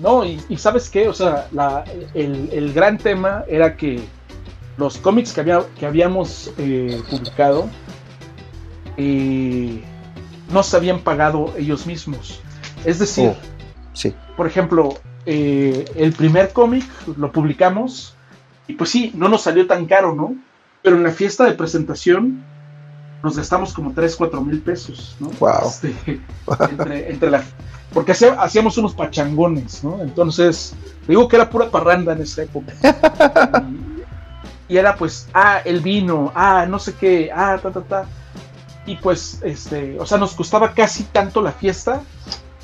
No, 0.00 0.24
y, 0.24 0.40
y 0.48 0.56
sabes 0.58 0.88
qué, 0.90 1.08
o 1.08 1.14
sea, 1.14 1.48
la- 1.52 1.84
el, 2.14 2.48
el 2.52 2.72
gran 2.72 2.98
tema 2.98 3.44
era 3.48 3.76
que 3.76 4.00
los 4.76 4.96
cómics 4.98 5.32
que, 5.32 5.40
había, 5.40 5.62
que 5.78 5.86
habíamos 5.86 6.52
eh, 6.58 7.02
publicado 7.10 7.68
eh, 8.96 9.82
no 10.52 10.62
se 10.62 10.76
habían 10.76 11.00
pagado 11.00 11.52
ellos 11.56 11.86
mismos. 11.86 12.40
Es 12.84 12.98
decir, 12.98 13.30
Oh. 13.30 13.36
Sí. 13.92 14.14
por 14.36 14.46
ejemplo, 14.46 14.90
eh, 15.26 15.84
el 15.96 16.12
primer 16.12 16.52
cómic 16.52 16.84
lo 17.16 17.32
publicamos 17.32 18.14
y 18.68 18.74
pues 18.74 18.90
sí, 18.90 19.10
no 19.14 19.28
nos 19.28 19.42
salió 19.42 19.66
tan 19.66 19.86
caro, 19.86 20.14
¿no? 20.14 20.36
Pero 20.82 20.96
en 20.96 21.02
la 21.02 21.10
fiesta 21.10 21.44
de 21.44 21.52
presentación 21.52 22.44
nos 23.24 23.36
gastamos 23.36 23.72
como 23.74 23.92
3, 23.92 24.14
4 24.14 24.40
mil 24.42 24.60
pesos, 24.60 25.16
¿no? 25.18 25.30
Wow. 25.40 25.66
Este, 25.66 25.92
entre, 26.70 27.10
entre 27.10 27.30
la, 27.30 27.42
porque 27.92 28.12
hacíamos 28.12 28.76
unos 28.78 28.94
pachangones, 28.94 29.82
¿no? 29.82 30.00
Entonces, 30.02 30.74
digo 31.06 31.26
que 31.28 31.36
era 31.36 31.48
pura 31.48 31.70
parranda 31.70 32.12
en 32.12 32.22
esa 32.22 32.42
época. 32.42 32.72
y, 34.68 34.76
era 34.76 34.94
pues, 34.96 35.28
ah, 35.32 35.60
el 35.64 35.80
vino, 35.80 36.30
ah, 36.34 36.66
no 36.68 36.78
sé 36.78 36.94
qué, 36.94 37.30
ah, 37.34 37.58
ta, 37.62 37.70
ta, 37.70 37.80
ta. 37.82 38.06
Y 38.84 38.96
pues, 38.96 39.40
este, 39.42 39.98
o 39.98 40.06
sea, 40.06 40.18
nos 40.18 40.34
costaba 40.34 40.74
casi 40.74 41.04
tanto 41.04 41.40
la 41.40 41.52
fiesta 41.52 42.02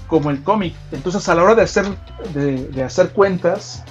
como 0.08 0.30
el 0.30 0.42
cómic. 0.42 0.74
Entonces, 0.92 1.26
a 1.28 1.34
la 1.34 1.42
hora 1.42 1.54
de 1.54 1.62
hacer, 1.62 1.86
de, 2.34 2.82
hacer 2.82 3.10
cuentas, 3.12 3.82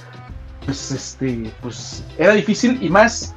pues, 0.64 0.92
este, 0.92 1.52
pues, 1.62 2.04
era 2.16 2.32
difícil 2.32 2.78
y 2.82 2.88
más 2.88 3.34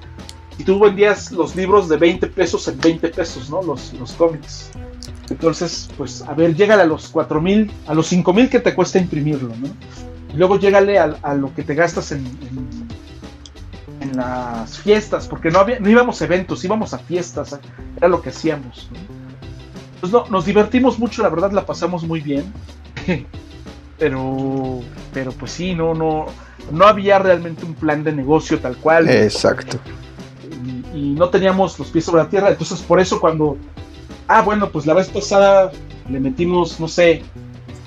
si 0.55 0.63
tú 0.63 0.79
vendías 0.79 1.31
los 1.31 1.55
libros 1.55 1.87
de 1.87 1.97
20 1.97 2.27
pesos 2.27 2.67
en 2.67 2.79
20 2.79 3.09
pesos, 3.09 3.49
¿no? 3.49 3.61
Los, 3.61 3.93
los 3.93 4.13
cómics. 4.13 4.71
Entonces, 5.29 5.89
pues, 5.97 6.21
a 6.21 6.33
ver, 6.33 6.55
llégale 6.55 6.83
a 6.83 6.85
los 6.85 7.09
4 7.09 7.41
mil, 7.41 7.71
a 7.87 7.93
los 7.93 8.07
5 8.07 8.33
mil 8.33 8.49
que 8.49 8.59
te 8.59 8.73
cuesta 8.73 8.97
imprimirlo, 8.97 9.49
¿no? 9.49 9.67
Y 10.33 10.37
luego 10.37 10.57
llégale 10.57 10.99
a, 10.99 11.33
lo 11.33 11.53
que 11.53 11.63
te 11.63 11.75
gastas 11.75 12.11
en, 12.11 12.25
en, 14.01 14.15
las 14.15 14.79
fiestas, 14.79 15.27
porque 15.27 15.51
no, 15.51 15.59
había, 15.59 15.79
no 15.79 15.89
íbamos 15.89 16.21
a 16.21 16.25
eventos, 16.25 16.63
íbamos 16.63 16.93
a 16.93 16.97
fiestas, 16.97 17.59
era 17.97 18.07
lo 18.07 18.21
que 18.21 18.29
hacíamos, 18.29 18.89
¿no? 18.91 18.99
Pues 19.99 20.11
no, 20.11 20.25
nos 20.29 20.45
divertimos 20.45 20.97
mucho, 20.97 21.23
la 21.23 21.29
verdad 21.29 21.51
la 21.51 21.65
pasamos 21.65 22.03
muy 22.03 22.21
bien. 22.21 22.53
pero, 23.99 24.81
pero 25.13 25.31
pues 25.33 25.51
sí, 25.51 25.73
no, 25.75 25.93
no, 25.93 26.27
no 26.71 26.85
había 26.85 27.19
realmente 27.19 27.65
un 27.65 27.73
plan 27.73 28.03
de 28.03 28.13
negocio 28.13 28.59
tal 28.59 28.77
cual. 28.77 29.09
Exacto. 29.09 29.77
Y, 30.93 30.97
y 30.97 31.13
no 31.13 31.29
teníamos 31.29 31.77
los 31.79 31.89
pies 31.89 32.05
sobre 32.05 32.23
la 32.23 32.29
tierra, 32.29 32.49
entonces 32.49 32.79
por 32.81 32.99
eso 32.99 33.19
cuando 33.19 33.57
ah, 34.27 34.41
bueno, 34.41 34.69
pues 34.69 34.85
la 34.85 34.93
vez 34.93 35.09
pasada 35.09 35.71
le 36.09 36.19
metimos, 36.19 36.79
no 36.79 36.87
sé, 36.87 37.23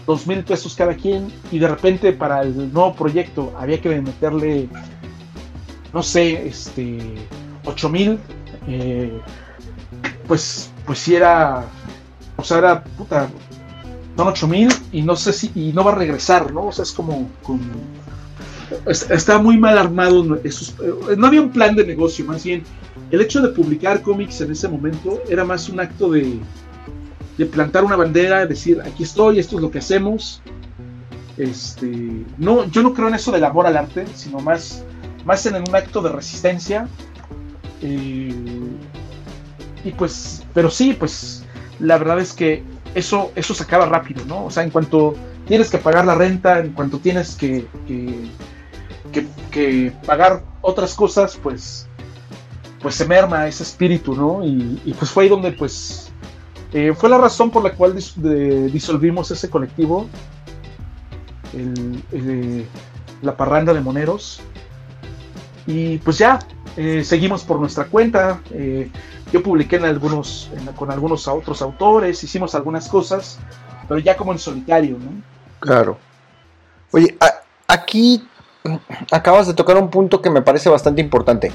dos 0.07 0.27
mil 0.27 0.43
pesos 0.45 0.75
cada 0.75 0.95
quien 0.95 1.33
y 1.51 1.59
de 1.59 1.69
repente 1.69 2.13
para 2.13 2.43
el 2.43 2.73
nuevo 2.73 2.95
proyecto 2.95 3.53
había 3.59 3.81
que 3.81 4.01
meterle, 4.01 4.69
no 5.93 6.03
sé, 6.03 6.49
este, 6.49 6.99
ocho 7.65 7.89
mil, 7.89 8.19
eh, 8.67 9.21
pues, 10.27 10.71
pues 10.87 10.99
si 10.99 11.15
era, 11.15 11.65
o 12.37 12.45
sea, 12.45 12.59
era, 12.59 12.85
puta, 12.85 13.29
son 14.17 14.29
ocho 14.29 14.49
mil 14.49 14.69
y 14.93 15.03
no 15.03 15.17
sé 15.17 15.33
si, 15.33 15.51
y 15.55 15.73
no 15.73 15.85
va 15.85 15.93
a 15.93 15.97
regresar, 15.97 16.53
¿no? 16.53 16.67
O 16.67 16.73
sea, 16.73 16.83
es 16.83 16.93
como, 16.93 17.31
como 17.43 17.61
está 18.87 19.39
muy 19.39 19.59
mal 19.59 19.79
armado. 19.79 20.37
Eh, 20.37 20.51
no 21.17 21.27
había 21.27 21.41
un 21.41 21.51
plan 21.51 21.75
de 21.75 21.87
negocio, 21.87 22.25
más 22.25 22.45
bien 22.45 22.63
el 23.11 23.21
hecho 23.21 23.41
de 23.41 23.49
publicar 23.49 24.03
cómics 24.03 24.41
en 24.41 24.53
ese 24.53 24.69
momento 24.69 25.21
era 25.29 25.45
más 25.45 25.69
un 25.69 25.81
acto 25.81 26.11
de, 26.11 26.41
plantar 27.51 27.85
una 27.85 27.97
bandera, 27.97 28.47
decir 28.47 28.81
aquí 28.83 29.03
estoy, 29.03 29.39
esto 29.39 29.57
es 29.57 29.63
lo 29.63 29.71
que 29.71 29.79
hacemos. 29.79 30.43
Este, 31.37 32.25
no, 32.37 32.67
yo 32.67 32.83
no 32.83 32.93
creo 32.93 33.09
en 33.09 33.15
eso 33.15 33.33
del 33.33 33.45
amor 33.45 33.67
al 33.67 33.77
arte, 33.77 34.05
sino 34.15 34.41
más, 34.41 34.85
más 35.25 35.45
en 35.47 35.57
un 35.57 35.75
acto 35.75 36.03
de 36.03 36.11
resistencia. 36.11 36.87
Eh, 37.83 38.35
y 39.85 39.91
pues, 39.93 40.45
pero 40.53 40.71
sí, 40.71 40.95
pues 40.99 41.45
la 41.79 41.97
verdad 41.97 42.21
es 42.21 42.35
que 42.35 42.63
eso, 42.95 43.33
eso 43.35 43.55
se 43.55 43.63
acaba 43.63 43.87
rápido, 43.87 44.23
¿no? 44.27 44.45
O 44.45 44.51
sea, 44.51 44.63
en 44.63 44.71
cuanto 44.71 45.15
tienes 45.47 45.71
que 45.71 45.79
pagar 45.79 46.05
la 46.05 46.15
renta, 46.15 46.59
en 46.59 46.73
cuanto 46.73 46.99
tienes 46.99 47.35
que, 47.37 47.67
que 49.51 49.93
pagar 50.05 50.45
otras 50.61 50.95
cosas, 50.95 51.39
pues 51.43 51.89
pues 52.83 52.95
se 52.95 53.07
merma 53.07 53.47
ese 53.47 53.63
espíritu, 53.63 54.15
¿no? 54.15 54.45
Y, 54.45 54.95
pues 54.99 55.11
fue 55.11 55.25
ahí 55.25 55.29
donde 55.29 55.53
pues 55.53 56.11
eh, 56.73 56.95
fue 56.97 57.11
la 57.11 57.19
razón 57.19 57.51
por 57.51 57.63
la 57.63 57.73
cual 57.73 57.95
disolvimos 57.95 59.31
ese 59.31 59.51
colectivo, 59.51 60.09
el, 61.53 62.67
la 63.23 63.37
parranda 63.37 63.75
de 63.75 63.81
moneros. 63.81 64.41
Y 65.67 65.99
pues 65.99 66.19
ya, 66.19 66.39
eh, 66.77 67.05
seguimos 67.05 67.45
por 67.45 67.61
nuestra 67.61 67.85
cuenta. 67.85 68.41
Eh, 68.51 68.91
yo 69.31 69.43
publiqué 69.43 69.79
con 70.75 70.91
algunos 70.91 71.29
otros 71.29 71.63
autores, 71.63 72.25
hicimos 72.25 72.55
algunas 72.55 72.89
cosas, 72.89 73.39
pero 73.87 74.01
ya 74.01 74.17
como 74.17 74.33
en 74.33 74.39
solitario, 74.39 74.97
¿no? 74.99 75.23
Claro. 75.61 75.99
Oye, 76.93 77.17
aquí 77.69 78.27
acabas 79.13 79.47
de 79.47 79.55
tocar 79.55 79.77
un 79.77 79.91
punto 79.91 80.21
que 80.21 80.31
me 80.31 80.43
parece 80.43 80.69
bastante 80.69 81.01
importante 81.01 81.53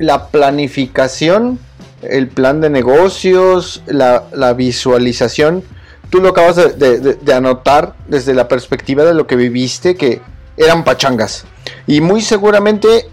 la 0.00 0.28
planificación, 0.28 1.58
el 2.00 2.28
plan 2.28 2.62
de 2.62 2.70
negocios, 2.70 3.82
la, 3.86 4.54
visualización, 4.54 5.62
tú 6.08 6.22
lo 6.22 6.30
acabas 6.30 6.56
de, 6.56 7.34
anotar 7.34 7.94
desde 8.08 8.32
la 8.32 8.48
perspectiva 8.48 9.04
de 9.04 9.12
lo 9.12 9.26
que 9.26 9.36
viviste, 9.36 9.96
que 9.96 10.22
eran 10.56 10.84
pachangas. 10.84 11.44
Y 11.86 12.00
muy 12.00 12.22
seguramente 12.22 13.10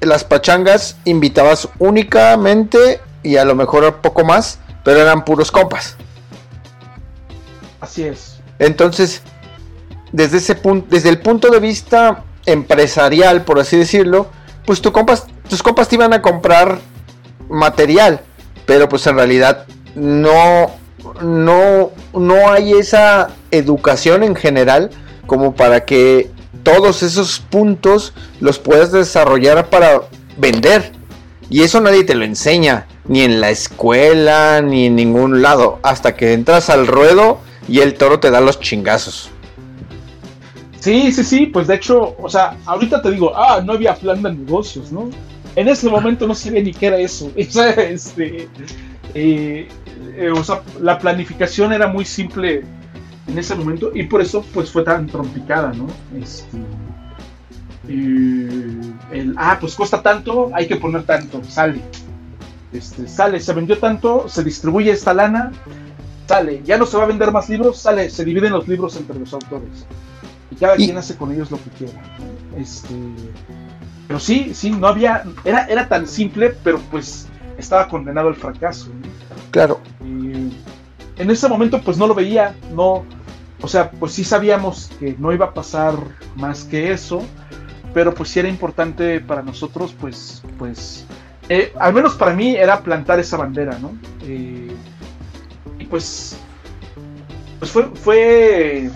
las 0.00 0.24
pachangas 0.24 0.96
invitabas 1.04 1.68
únicamente 1.78 3.00
y 3.22 3.36
a 3.36 3.44
lo 3.44 3.54
mejor 3.54 4.00
poco 4.00 4.24
más, 4.24 4.58
pero 4.84 5.00
eran 5.00 5.24
puros 5.24 5.52
compas. 5.52 5.96
Así 7.80 8.02
es. 8.02 8.40
Entonces, 8.58 9.22
desde 10.10 10.38
ese 10.38 10.56
punto, 10.56 10.88
desde 10.90 11.08
el 11.08 11.20
punto 11.20 11.50
de 11.50 11.60
vista 11.60 12.24
empresarial, 12.46 13.44
por 13.44 13.60
así 13.60 13.76
decirlo, 13.76 14.28
pues 14.64 14.82
tu 14.82 14.90
compas 14.90 15.26
tus 15.48 15.62
compas 15.62 15.88
te 15.88 15.96
iban 15.96 16.12
a 16.12 16.22
comprar 16.22 16.78
material, 17.48 18.20
pero 18.64 18.88
pues 18.88 19.06
en 19.06 19.16
realidad 19.16 19.66
no, 19.94 20.70
no, 21.22 21.90
no 22.12 22.50
hay 22.50 22.72
esa 22.72 23.28
educación 23.50 24.22
en 24.22 24.34
general 24.34 24.90
como 25.26 25.54
para 25.54 25.84
que 25.84 26.30
todos 26.62 27.02
esos 27.02 27.38
puntos 27.38 28.12
los 28.40 28.58
puedas 28.58 28.92
desarrollar 28.92 29.70
para 29.70 30.02
vender. 30.36 30.92
Y 31.48 31.62
eso 31.62 31.80
nadie 31.80 32.02
te 32.02 32.16
lo 32.16 32.24
enseña, 32.24 32.86
ni 33.06 33.22
en 33.22 33.40
la 33.40 33.50
escuela, 33.50 34.60
ni 34.62 34.86
en 34.86 34.96
ningún 34.96 35.42
lado, 35.42 35.78
hasta 35.84 36.16
que 36.16 36.32
entras 36.32 36.70
al 36.70 36.88
ruedo 36.88 37.38
y 37.68 37.80
el 37.80 37.94
toro 37.94 38.18
te 38.18 38.30
da 38.30 38.40
los 38.40 38.58
chingazos. 38.58 39.30
Sí, 40.80 41.12
sí, 41.12 41.24
sí, 41.24 41.46
pues 41.46 41.66
de 41.66 41.76
hecho, 41.76 42.16
o 42.20 42.28
sea, 42.28 42.56
ahorita 42.64 43.02
te 43.02 43.10
digo, 43.10 43.32
ah, 43.36 43.60
no 43.64 43.72
había 43.72 43.94
plan 43.94 44.22
de 44.22 44.32
negocios, 44.32 44.92
¿no? 44.92 45.08
En 45.56 45.68
ese 45.68 45.88
momento 45.88 46.26
no 46.26 46.34
sabía 46.34 46.62
ni 46.62 46.72
qué 46.72 46.86
era 46.86 46.98
eso. 46.98 47.32
este, 47.36 48.48
eh, 49.14 49.68
eh, 50.16 50.30
o 50.30 50.44
sea, 50.44 50.62
la 50.80 50.98
planificación 50.98 51.72
era 51.72 51.88
muy 51.88 52.04
simple 52.04 52.62
en 53.26 53.38
ese 53.38 53.54
momento 53.54 53.90
y 53.94 54.04
por 54.04 54.20
eso 54.20 54.44
pues 54.54 54.70
fue 54.70 54.84
tan 54.84 55.06
trompicada, 55.06 55.72
¿no? 55.72 55.86
Este, 56.18 56.58
el, 57.88 59.34
ah, 59.36 59.56
pues 59.60 59.74
cuesta 59.74 60.02
tanto, 60.02 60.50
hay 60.54 60.68
que 60.68 60.76
poner 60.76 61.04
tanto, 61.04 61.42
sale. 61.44 61.80
Este, 62.72 63.08
sale, 63.08 63.40
se 63.40 63.52
vendió 63.54 63.78
tanto, 63.78 64.28
se 64.28 64.44
distribuye 64.44 64.90
esta 64.90 65.14
lana, 65.14 65.52
sale, 66.28 66.62
ya 66.64 66.76
no 66.76 66.84
se 66.84 66.96
va 66.96 67.04
a 67.04 67.06
vender 67.06 67.32
más 67.32 67.48
libros, 67.48 67.78
sale, 67.78 68.10
se 68.10 68.24
dividen 68.24 68.52
los 68.52 68.68
libros 68.68 68.96
entre 68.96 69.18
los 69.18 69.32
autores. 69.32 69.86
Y 70.50 70.56
cada 70.56 70.76
quien 70.76 70.96
hace 70.96 71.16
con 71.16 71.32
ellos 71.32 71.50
lo 71.50 71.58
que 71.58 71.70
quiera. 71.70 72.02
Este, 72.56 72.94
pero 74.06 74.20
sí, 74.20 74.52
sí, 74.54 74.70
no 74.70 74.86
había, 74.86 75.24
era, 75.44 75.66
era 75.66 75.88
tan 75.88 76.06
simple, 76.06 76.54
pero 76.62 76.78
pues 76.90 77.26
estaba 77.58 77.88
condenado 77.88 78.28
al 78.28 78.36
fracaso. 78.36 78.88
Claro. 79.50 79.80
en 80.00 81.30
ese 81.30 81.48
momento 81.48 81.80
pues 81.80 81.96
no 81.96 82.06
lo 82.06 82.14
veía, 82.14 82.54
no, 82.74 83.04
o 83.62 83.68
sea, 83.68 83.90
pues 83.90 84.12
sí 84.12 84.24
sabíamos 84.24 84.90
que 84.98 85.16
no 85.18 85.32
iba 85.32 85.46
a 85.46 85.54
pasar 85.54 85.94
más 86.36 86.64
que 86.64 86.92
eso, 86.92 87.22
pero 87.94 88.14
pues 88.14 88.28
sí 88.28 88.38
era 88.38 88.48
importante 88.48 89.20
para 89.20 89.42
nosotros, 89.42 89.94
pues, 89.98 90.42
pues, 90.58 91.06
eh, 91.48 91.72
al 91.78 91.94
menos 91.94 92.14
para 92.14 92.34
mí 92.34 92.54
era 92.54 92.80
plantar 92.80 93.18
esa 93.18 93.38
bandera, 93.38 93.78
¿no? 93.78 93.96
Eh, 94.22 94.68
y 95.78 95.84
pues, 95.86 96.36
pues 97.58 97.70
fue, 97.70 97.84
fue 97.94 98.90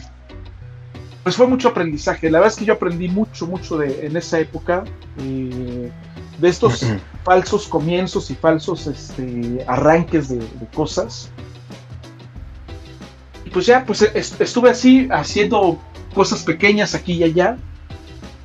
pues 1.23 1.37
fue 1.37 1.47
mucho 1.47 1.69
aprendizaje. 1.69 2.31
La 2.31 2.39
verdad 2.39 2.53
es 2.53 2.59
que 2.59 2.65
yo 2.65 2.75
aprendí 2.75 3.09
mucho, 3.09 3.47
mucho 3.47 3.77
de, 3.77 4.07
en 4.07 4.17
esa 4.17 4.39
época 4.39 4.85
eh, 5.19 5.91
de 6.39 6.49
estos 6.49 6.85
falsos 7.25 7.67
comienzos 7.67 8.31
y 8.31 8.35
falsos 8.35 8.87
este, 8.87 9.63
arranques 9.67 10.31
de, 10.31 10.41
cosas. 10.75 11.31
Y 13.45 13.51
pues 13.51 13.67
ya, 13.67 13.85
pues 13.85 14.03
estuve 14.03 14.71
así 14.71 15.09
haciendo 15.11 15.79
cosas 16.15 16.43
pequeñas 16.43 16.95
aquí 16.95 17.15
y 17.15 17.25
allá. 17.25 17.59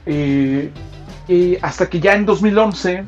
Eh, 0.05 0.71
hasta 1.61 1.89
que 1.89 1.99
ya 1.99 2.13
en 2.13 2.25
2011, 2.25 3.05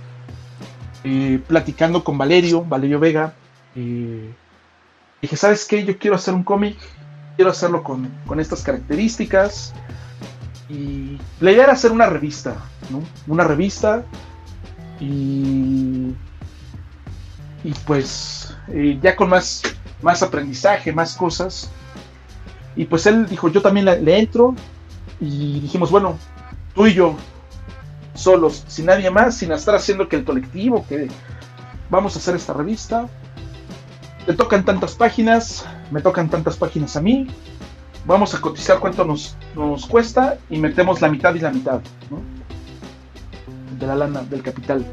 eh, 1.04 1.40
platicando 1.46 2.04
con 2.04 2.18
Valerio, 2.18 2.64
Valerio 2.64 3.00
Vega, 3.00 3.34
dije, 3.76 5.36
¿sabes 5.36 5.66
qué? 5.66 5.84
Yo 5.84 5.98
quiero 5.98 6.16
hacer 6.16 6.34
un 6.34 6.44
cómic 6.44 6.78
quiero 7.38 7.51
hacerlo 7.51 7.84
con, 7.84 8.12
estas 8.39 8.63
características. 8.63 9.74
Y 10.70 11.17
la 11.39 11.51
idea 11.51 11.63
era 11.63 11.74
hacer 11.74 11.94
una 11.94 12.08
revista, 12.08 12.58
¿no? 12.89 13.01
Una 13.27 13.46
revista 13.46 14.03
y, 15.00 16.13
y 17.63 17.74
pues 17.86 18.53
eh, 18.67 19.00
ya 19.01 19.15
con 19.15 19.29
más, 19.29 19.62
más 20.01 20.22
aprendizaje, 20.24 20.91
más 20.91 21.15
cosas. 21.15 21.70
Y 22.75 22.86
pues 22.86 23.06
él 23.06 23.27
dijo, 23.27 23.48
yo 23.48 23.62
también 23.62 23.86
le, 23.86 24.01
le 24.01 24.20
entro. 24.20 24.56
Y 25.22 25.62
dijimos, 25.62 25.89
bueno, 25.89 26.17
tú 26.75 26.86
y 26.86 26.94
yo, 26.94 27.15
solos, 28.13 28.65
sin 28.67 28.88
nadie 28.88 29.10
más, 29.10 29.38
sin 29.38 29.51
estar 29.51 29.75
haciendo 29.75 30.10
que 30.10 30.17
el 30.17 30.25
colectivo, 30.25 30.86
que 30.89 31.08
vamos 31.89 32.15
a 32.15 32.20
hacer 32.20 32.36
esta 32.36 32.53
revista. 32.53 33.08
Te 34.28 34.34
tocan 34.34 34.66
tantas 34.66 34.94
páginas, 34.94 35.66
me 35.90 36.02
tocan 36.02 36.30
tantas 36.30 36.58
páginas 36.58 36.98
a 36.98 37.02
mí. 37.02 37.28
Vamos 38.06 38.36
a 38.36 38.42
cotizar 38.42 38.78
cuánto 38.78 39.06
nos, 39.06 39.38
nos 39.56 39.86
cuesta 39.86 40.38
y 40.50 40.58
metemos 40.58 41.00
la 41.00 41.08
mitad 41.08 41.34
y 41.34 41.40
la 41.40 41.50
mitad 41.50 41.80
¿no? 42.12 42.20
de 43.80 43.88
la 43.88 43.96
lana, 43.96 44.24
del 44.24 44.44
capital. 44.44 44.86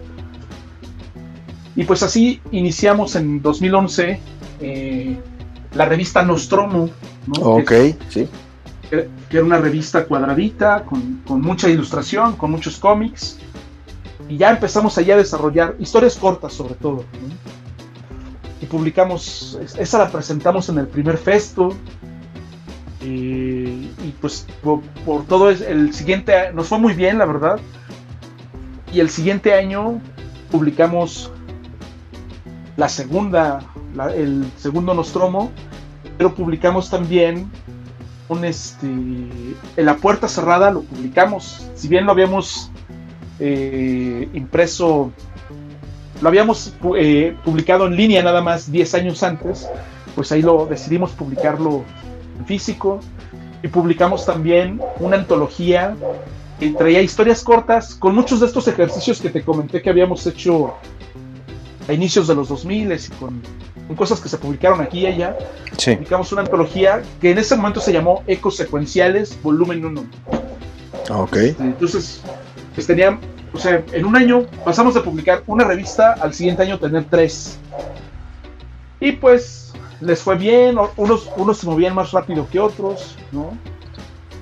Y 1.74 1.82
pues 1.82 2.04
así 2.04 2.40
iniciamos 2.52 3.16
en 3.16 3.42
2011 3.42 4.20
eh, 4.60 5.18
la 5.74 5.84
revista 5.84 6.22
Nostromo. 6.22 6.90
¿no? 7.26 7.42
Ok, 7.42 7.68
que, 7.68 7.96
sí. 8.10 8.28
que, 8.88 9.08
que 9.28 9.36
era 9.36 9.44
una 9.44 9.58
revista 9.58 10.04
cuadradita, 10.04 10.84
con, 10.84 11.22
con, 11.26 11.40
mucha 11.40 11.68
ilustración, 11.68 12.36
con 12.36 12.52
muchos 12.52 12.78
cómics. 12.78 13.40
Y 14.28 14.36
ya 14.36 14.52
empezamos 14.52 14.96
allá 14.96 15.14
a 15.14 15.18
desarrollar 15.18 15.74
historias 15.80 16.14
cortas 16.14 16.52
sobre 16.52 16.74
todo. 16.74 16.98
¿no? 16.98 17.63
Publicamos, 18.64 19.58
esa 19.78 19.98
la 19.98 20.10
presentamos 20.10 20.68
en 20.68 20.78
el 20.78 20.86
primer 20.86 21.18
festo. 21.18 21.70
Y, 23.00 23.88
pues 24.20 24.46
por, 24.62 24.80
por, 25.04 25.26
todo 25.26 25.50
el 25.50 25.92
siguiente, 25.92 26.52
nos 26.54 26.68
fue 26.68 26.78
muy 26.78 26.94
bien, 26.94 27.18
la 27.18 27.26
verdad. 27.26 27.60
Y 28.92 29.00
el 29.00 29.10
siguiente 29.10 29.52
año 29.52 30.00
publicamos 30.50 31.30
la 32.76 32.88
segunda, 32.88 33.60
el 34.14 34.46
segundo 34.56 34.94
Nostromo, 34.94 35.50
pero 36.16 36.34
publicamos 36.34 36.90
también 36.90 37.50
un 38.28 38.44
este, 38.44 38.86
en 38.86 39.30
la 39.76 39.96
puerta 39.96 40.28
cerrada 40.28 40.70
lo 40.70 40.82
publicamos, 40.82 41.68
si 41.74 41.88
bien 41.88 42.06
lo 42.06 42.12
habíamos 42.12 42.70
eh, 43.38 44.28
impreso, 44.32 45.12
lo 46.20 46.28
habíamos 46.28 46.74
eh, 46.96 47.36
publicado 47.44 47.86
en 47.86 47.96
línea 47.96 48.22
nada 48.22 48.40
más 48.40 48.70
10 48.70 48.94
años 48.94 49.22
antes, 49.22 49.68
pues 50.14 50.30
ahí 50.32 50.42
lo 50.42 50.66
decidimos 50.66 51.12
publicarlo 51.12 51.84
en 52.38 52.46
físico 52.46 53.00
y 53.62 53.68
publicamos 53.68 54.24
también 54.26 54.80
una 55.00 55.16
antología 55.16 55.96
que 56.60 56.70
traía 56.70 57.00
historias 57.02 57.42
cortas 57.42 57.94
con 57.94 58.14
muchos 58.14 58.40
de 58.40 58.46
estos 58.46 58.68
ejercicios 58.68 59.20
que 59.20 59.30
te 59.30 59.42
comenté 59.42 59.82
que 59.82 59.90
habíamos 59.90 60.26
hecho 60.26 60.74
a 61.88 61.92
inicios 61.92 62.28
de 62.28 62.34
los 62.34 62.48
2000 62.48 62.92
y 62.92 62.98
con, 63.18 63.42
con 63.86 63.96
cosas 63.96 64.20
que 64.20 64.28
se 64.28 64.38
publicaron 64.38 64.80
aquí 64.80 65.00
y 65.00 65.06
allá. 65.06 65.36
Sí. 65.76 65.94
Publicamos 65.94 66.32
una 66.32 66.42
antología 66.42 67.02
que 67.20 67.32
en 67.32 67.38
ese 67.38 67.56
momento 67.56 67.80
se 67.80 67.92
llamó 67.92 68.22
Ecos 68.26 68.56
Secuenciales, 68.56 69.38
volumen 69.42 69.84
1. 69.84 70.04
Ok. 71.10 71.36
Entonces, 71.58 72.22
pues 72.74 72.86
tenían, 72.86 73.18
o 73.54 73.58
sea, 73.58 73.84
en 73.92 74.04
un 74.04 74.16
año 74.16 74.46
pasamos 74.64 74.94
de 74.94 75.00
publicar 75.00 75.44
una 75.46 75.64
revista 75.64 76.14
al 76.20 76.34
siguiente 76.34 76.62
año 76.62 76.78
tener 76.78 77.04
tres. 77.04 77.56
Y 78.98 79.12
pues 79.12 79.72
les 80.00 80.20
fue 80.20 80.36
bien, 80.36 80.76
unos, 80.96 81.30
unos 81.36 81.58
se 81.58 81.66
movían 81.66 81.94
más 81.94 82.10
rápido 82.10 82.48
que 82.50 82.58
otros, 82.58 83.16
¿no? 83.30 83.56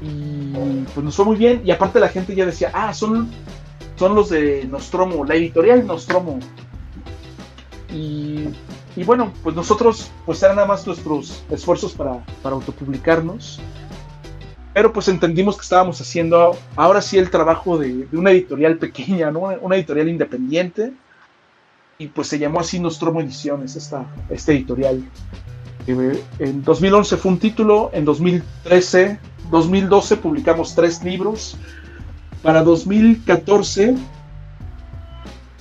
Y 0.01 0.85
pues 0.95 1.05
nos 1.05 1.15
fue 1.15 1.27
muy 1.27 1.37
bien. 1.37 1.63
Y 1.65 1.71
aparte 1.71 2.01
la 2.01 2.09
gente 2.09 2.35
ya 2.35 2.47
decía, 2.47 2.71
ah, 2.73 2.95
son, 2.95 3.31
son 3.97 4.15
los 4.15 4.31
de 4.31 4.65
Nostromo, 4.65 5.25
la 5.27 5.35
editorial 5.35 5.87
Nostromo. 5.87 6.39
Y, 7.93 8.49
y, 8.97 9.05
bueno, 9.05 9.31
pues 9.43 9.55
nosotros, 9.55 10.11
pues 10.25 10.43
eran 10.43 10.57
nada 10.57 10.67
más 10.67 10.87
nuestros 10.87 11.45
esfuerzos 11.51 11.93
para, 11.93 12.25
para 12.43 12.55
autopublicarnos. 12.55 13.61
Pero 14.75 14.93
pues 14.93 15.09
entendimos 15.09 15.57
que 15.57 15.63
estábamos 15.63 16.01
haciendo 16.01 16.57
ahora 16.77 17.03
sí 17.03 17.19
el 17.19 17.31
trabajo 17.31 17.79
de, 17.79 18.09
una 18.13 18.31
editorial 18.31 18.79
pequeña, 18.79 19.31
¿no? 19.31 19.41
Una 19.61 19.77
editorial 19.77 20.09
independiente. 20.09 20.93
Y 21.99 22.09
pues 22.09 22.29
se 22.29 22.39
llamó 22.39 22.61
así 22.61 22.81
Nostromo 22.81 23.21
Ediciones, 23.21 23.77
esta, 23.77 24.07
esta 24.31 24.53
editorial. 24.53 25.05
En 25.87 26.63
2011 26.63 27.17
fue 27.17 27.33
un 27.33 27.39
título, 27.39 27.91
en 27.93 28.05
2013, 28.05 29.19
2012 29.51 30.17
publicamos 30.17 30.75
tres 30.75 31.03
libros. 31.05 31.57
Para 32.43 32.63
2014, 32.63 33.95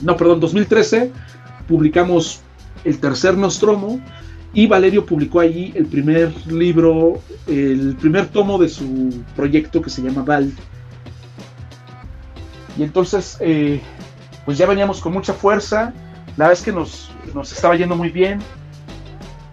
no, 0.01 0.17
perdón, 0.17 0.39
2013 0.39 1.11
publicamos 1.67 2.41
el 2.83 2.99
tercer 2.99 3.37
Nostromo 3.37 3.99
y 4.53 4.67
Valerio 4.67 5.05
publicó 5.05 5.39
allí 5.39 5.71
el 5.75 5.85
primer 5.85 6.33
libro, 6.47 7.21
el 7.47 7.95
primer 7.99 8.27
tomo 8.27 8.57
de 8.57 8.67
su 8.67 9.23
proyecto 9.35 9.81
que 9.81 9.89
se 9.89 10.01
llama 10.01 10.23
Val. 10.23 10.51
Y 12.77 12.83
entonces, 12.83 13.37
eh, 13.39 13.81
pues 14.45 14.57
ya 14.57 14.65
veníamos 14.65 14.99
con 14.99 15.13
mucha 15.13 15.33
fuerza, 15.33 15.93
la 16.37 16.47
verdad 16.47 16.53
es 16.53 16.61
que 16.63 16.71
nos, 16.71 17.11
nos 17.33 17.51
estaba 17.51 17.75
yendo 17.75 17.95
muy 17.95 18.09
bien. 18.09 18.39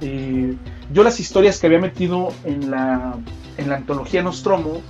Eh, 0.01 0.57
yo 0.93 1.03
las 1.03 1.21
historias 1.21 1.61
que 1.61 1.67
había 1.67 1.81
metido 1.81 2.29
en 2.45 2.71
la, 2.71 3.15
en 3.57 3.69
la 3.69 3.77
antología 3.77 4.23
Nostromo 4.23 4.81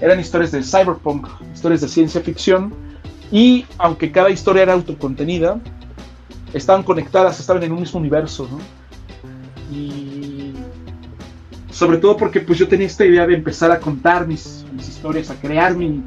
eran 0.00 0.18
historias 0.18 0.50
de 0.50 0.62
cyberpunk, 0.62 1.28
historias 1.52 1.80
de 1.80 1.88
ciencia 1.88 2.20
ficción, 2.20 2.74
y 3.30 3.66
aunque 3.78 4.10
cada 4.10 4.30
historia 4.30 4.62
era 4.62 4.72
autocontenida, 4.72 5.60
estaban 6.52 6.82
conectadas, 6.82 7.38
estaban 7.38 7.62
en 7.62 7.72
un 7.72 7.80
mismo 7.80 8.00
universo, 8.00 8.48
¿no? 8.50 8.58
Y 9.72 10.52
sobre 11.70 11.98
todo 11.98 12.16
porque 12.16 12.40
pues 12.40 12.58
yo 12.58 12.68
tenía 12.68 12.86
esta 12.86 13.04
idea 13.04 13.26
de 13.26 13.34
empezar 13.34 13.70
a 13.72 13.80
contar 13.80 14.26
mis, 14.26 14.64
mis 14.72 14.88
historias, 14.88 15.30
a 15.30 15.34
crear 15.34 15.76
mi, 15.76 16.02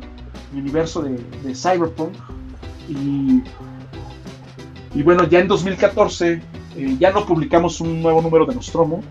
universo 0.53 1.01
de, 1.01 1.19
de, 1.43 1.53
cyberpunk. 1.53 2.13
Y, 2.87 3.43
y, 4.97 5.03
bueno, 5.03 5.27
ya 5.27 5.39
en 5.39 5.47
2014 5.49 6.41
eh, 6.77 6.95
ya 6.99 7.11
no 7.11 7.25
publicamos 7.25 7.81
un 7.81 8.01
nuevo 8.01 8.21
número 8.21 8.45
de 8.45 8.55
Nostromo, 8.55 9.03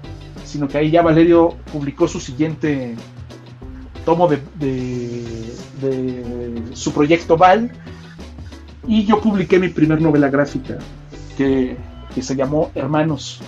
sino 0.45 0.67
que 0.67 0.79
ahí 0.79 0.91
ya 0.91 1.03
Valerio 1.03 1.55
publicó 1.71 2.09
su 2.09 2.21
siguiente 2.21 2.95
tomo 4.07 4.29
de, 4.29 4.41
de, 4.55 5.53
de 5.83 6.63
su 6.73 6.93
proyecto 6.93 7.37
Val. 7.37 7.71
Y 8.89 9.05
yo 9.05 9.21
publiqué 9.21 9.59
mi 9.59 9.69
primer 9.69 10.01
novela 10.01 10.31
gráfica, 10.31 10.79
que, 11.37 11.77
que, 12.15 12.23
se 12.23 12.37
llamó 12.37 12.71
Hermanos. 12.75 13.43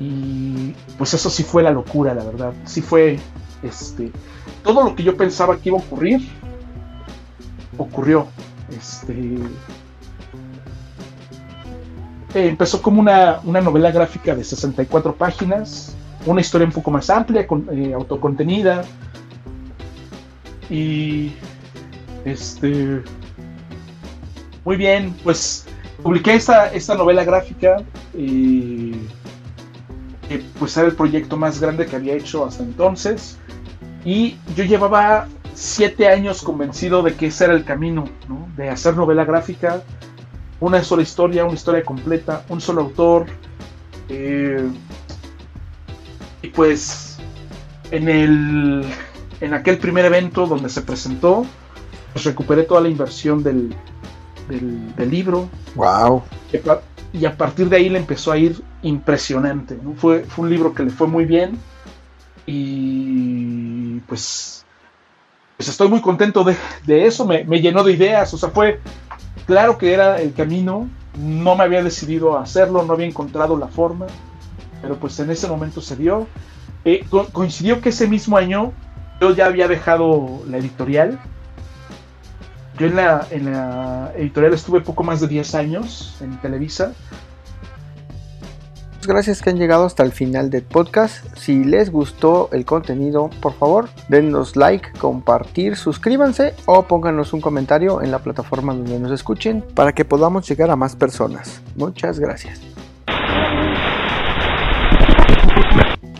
Y 0.00 0.74
pues 0.98 1.14
eso 1.14 1.30
sí 1.30 1.44
fue 1.44 1.62
la 1.62 1.70
locura, 1.70 2.14
la 2.14 2.24
verdad. 2.24 2.52
Sí 2.64 2.80
fue 2.80 3.20
este 3.62 4.10
todo 4.64 4.82
lo 4.82 4.94
que 4.94 5.02
yo 5.02 5.16
pensaba 5.16 5.58
que 5.58 5.68
iba 5.68 5.78
a 5.78 5.82
ocurrir 5.82 6.20
ocurrió. 7.76 8.26
Este 8.76 9.12
eh, 12.34 12.48
empezó 12.48 12.80
como 12.80 13.00
una, 13.00 13.40
una, 13.44 13.60
novela 13.60 13.90
gráfica 13.90 14.34
de 14.34 14.44
64 14.44 15.14
páginas, 15.16 15.94
una 16.26 16.40
historia 16.40 16.66
un 16.66 16.72
poco 16.72 16.90
más 16.90 17.10
amplia, 17.10 17.46
con, 17.46 17.66
eh, 17.72 17.92
autocontenida. 17.92 18.82
Y 20.68 21.32
este 22.24 23.02
muy 24.64 24.76
bien, 24.76 25.14
pues 25.24 25.66
publiqué 26.02 26.34
esta, 26.34 26.72
esta 26.72 26.94
novela 26.94 27.24
gráfica, 27.24 27.82
eh, 28.14 28.94
pues 30.38 30.76
era 30.76 30.86
el 30.86 30.94
proyecto 30.94 31.36
más 31.36 31.60
grande 31.60 31.86
que 31.86 31.96
había 31.96 32.14
hecho 32.14 32.44
hasta 32.44 32.62
entonces, 32.62 33.38
y 34.04 34.38
yo 34.56 34.64
llevaba 34.64 35.28
siete 35.54 36.08
años 36.08 36.42
convencido 36.42 37.02
de 37.02 37.14
que 37.14 37.26
ese 37.26 37.44
era 37.44 37.54
el 37.54 37.64
camino, 37.64 38.04
¿no? 38.28 38.48
de 38.56 38.70
hacer 38.70 38.96
novela 38.96 39.24
gráfica, 39.24 39.82
una 40.60 40.82
sola 40.82 41.02
historia, 41.02 41.44
una 41.44 41.54
historia 41.54 41.82
completa, 41.82 42.44
un 42.48 42.60
solo 42.60 42.82
autor, 42.82 43.26
eh, 44.08 44.66
y 46.42 46.48
pues 46.48 47.18
en, 47.90 48.08
el, 48.08 48.84
en 49.40 49.54
aquel 49.54 49.78
primer 49.78 50.04
evento 50.04 50.46
donde 50.46 50.68
se 50.68 50.82
presentó, 50.82 51.44
pues 52.12 52.24
recuperé 52.24 52.64
toda 52.64 52.80
la 52.80 52.88
inversión 52.88 53.42
del, 53.42 53.74
del, 54.50 54.94
del, 54.96 55.10
libro. 55.10 55.48
Wow. 55.74 56.22
Y 57.12 57.24
a 57.24 57.36
partir 57.36 57.68
de 57.68 57.76
ahí 57.76 57.88
le 57.88 57.98
empezó 57.98 58.32
a 58.32 58.38
ir 58.38 58.62
impresionante. 58.82 59.78
¿no? 59.82 59.94
Fue, 59.94 60.24
fue 60.24 60.44
un 60.44 60.50
libro 60.50 60.74
que 60.74 60.84
le 60.84 60.90
fue 60.90 61.06
muy 61.06 61.24
bien. 61.24 61.58
Y 62.46 64.00
pues, 64.00 64.64
pues 65.56 65.68
estoy 65.68 65.88
muy 65.88 66.00
contento 66.00 66.44
de, 66.44 66.56
de 66.86 67.06
eso. 67.06 67.24
Me, 67.24 67.44
me, 67.44 67.60
llenó 67.60 67.82
de 67.82 67.92
ideas. 67.92 68.32
O 68.34 68.38
sea, 68.38 68.50
fue 68.50 68.80
claro 69.46 69.78
que 69.78 69.92
era 69.92 70.20
el 70.20 70.34
camino. 70.34 70.88
No 71.18 71.56
me 71.56 71.64
había 71.64 71.82
decidido 71.82 72.36
a 72.36 72.42
hacerlo, 72.42 72.84
no 72.84 72.92
había 72.92 73.06
encontrado 73.06 73.56
la 73.56 73.68
forma. 73.68 74.06
Pero 74.82 74.96
pues 74.96 75.18
en 75.20 75.30
ese 75.30 75.48
momento 75.48 75.80
se 75.80 75.96
dio. 75.96 76.26
Eh, 76.84 77.04
co 77.10 77.26
coincidió 77.26 77.80
que 77.80 77.90
ese 77.90 78.08
mismo 78.08 78.36
año 78.38 78.72
yo 79.20 79.34
ya 79.34 79.46
había 79.46 79.68
dejado 79.68 80.40
la 80.48 80.56
editorial 80.56 81.20
yo 82.80 82.86
en 82.86 82.96
la, 82.96 83.26
en 83.30 83.52
la, 83.52 84.10
editorial 84.16 84.54
estuve 84.54 84.80
poco 84.80 85.04
más 85.04 85.20
de 85.20 85.28
10 85.28 85.54
años 85.54 86.16
en 86.22 86.40
Televisa. 86.40 86.94
Gracias 89.06 89.42
que 89.42 89.50
han 89.50 89.58
llegado 89.58 89.84
hasta 89.84 90.02
el 90.02 90.12
final 90.12 90.48
del 90.48 90.62
podcast. 90.62 91.26
Si 91.36 91.62
les 91.62 91.90
gustó 91.90 92.48
el 92.52 92.64
contenido, 92.64 93.28
por 93.42 93.52
favor, 93.52 93.90
denos 94.08 94.56
like, 94.56 94.92
compartir, 94.98 95.76
suscríbanse 95.76 96.54
o 96.64 96.84
pónganos 96.84 97.34
un 97.34 97.42
comentario 97.42 98.00
en 98.00 98.10
la 98.10 98.20
plataforma 98.20 98.72
donde 98.72 98.98
nos 98.98 99.12
escuchen 99.12 99.62
para 99.74 99.92
que 99.92 100.06
podamos 100.06 100.48
llegar 100.48 100.70
a 100.70 100.76
más 100.76 100.96
personas. 100.96 101.60
Muchas 101.76 102.18
gracias. 102.18 102.60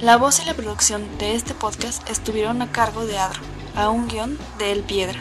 La 0.02 0.18
voz 0.18 0.42
y 0.42 0.46
la 0.46 0.52
producción 0.52 1.02
de 1.18 1.36
este 1.36 1.54
podcast 1.54 2.08
estuvieron 2.10 2.60
a 2.60 2.70
cargo 2.70 3.06
de 3.06 3.18
Adro, 3.18 3.40
a 3.76 3.88
un 3.88 4.08
guion 4.08 4.36
de 4.58 4.72
El 4.72 4.82
Piedra. 4.82 5.20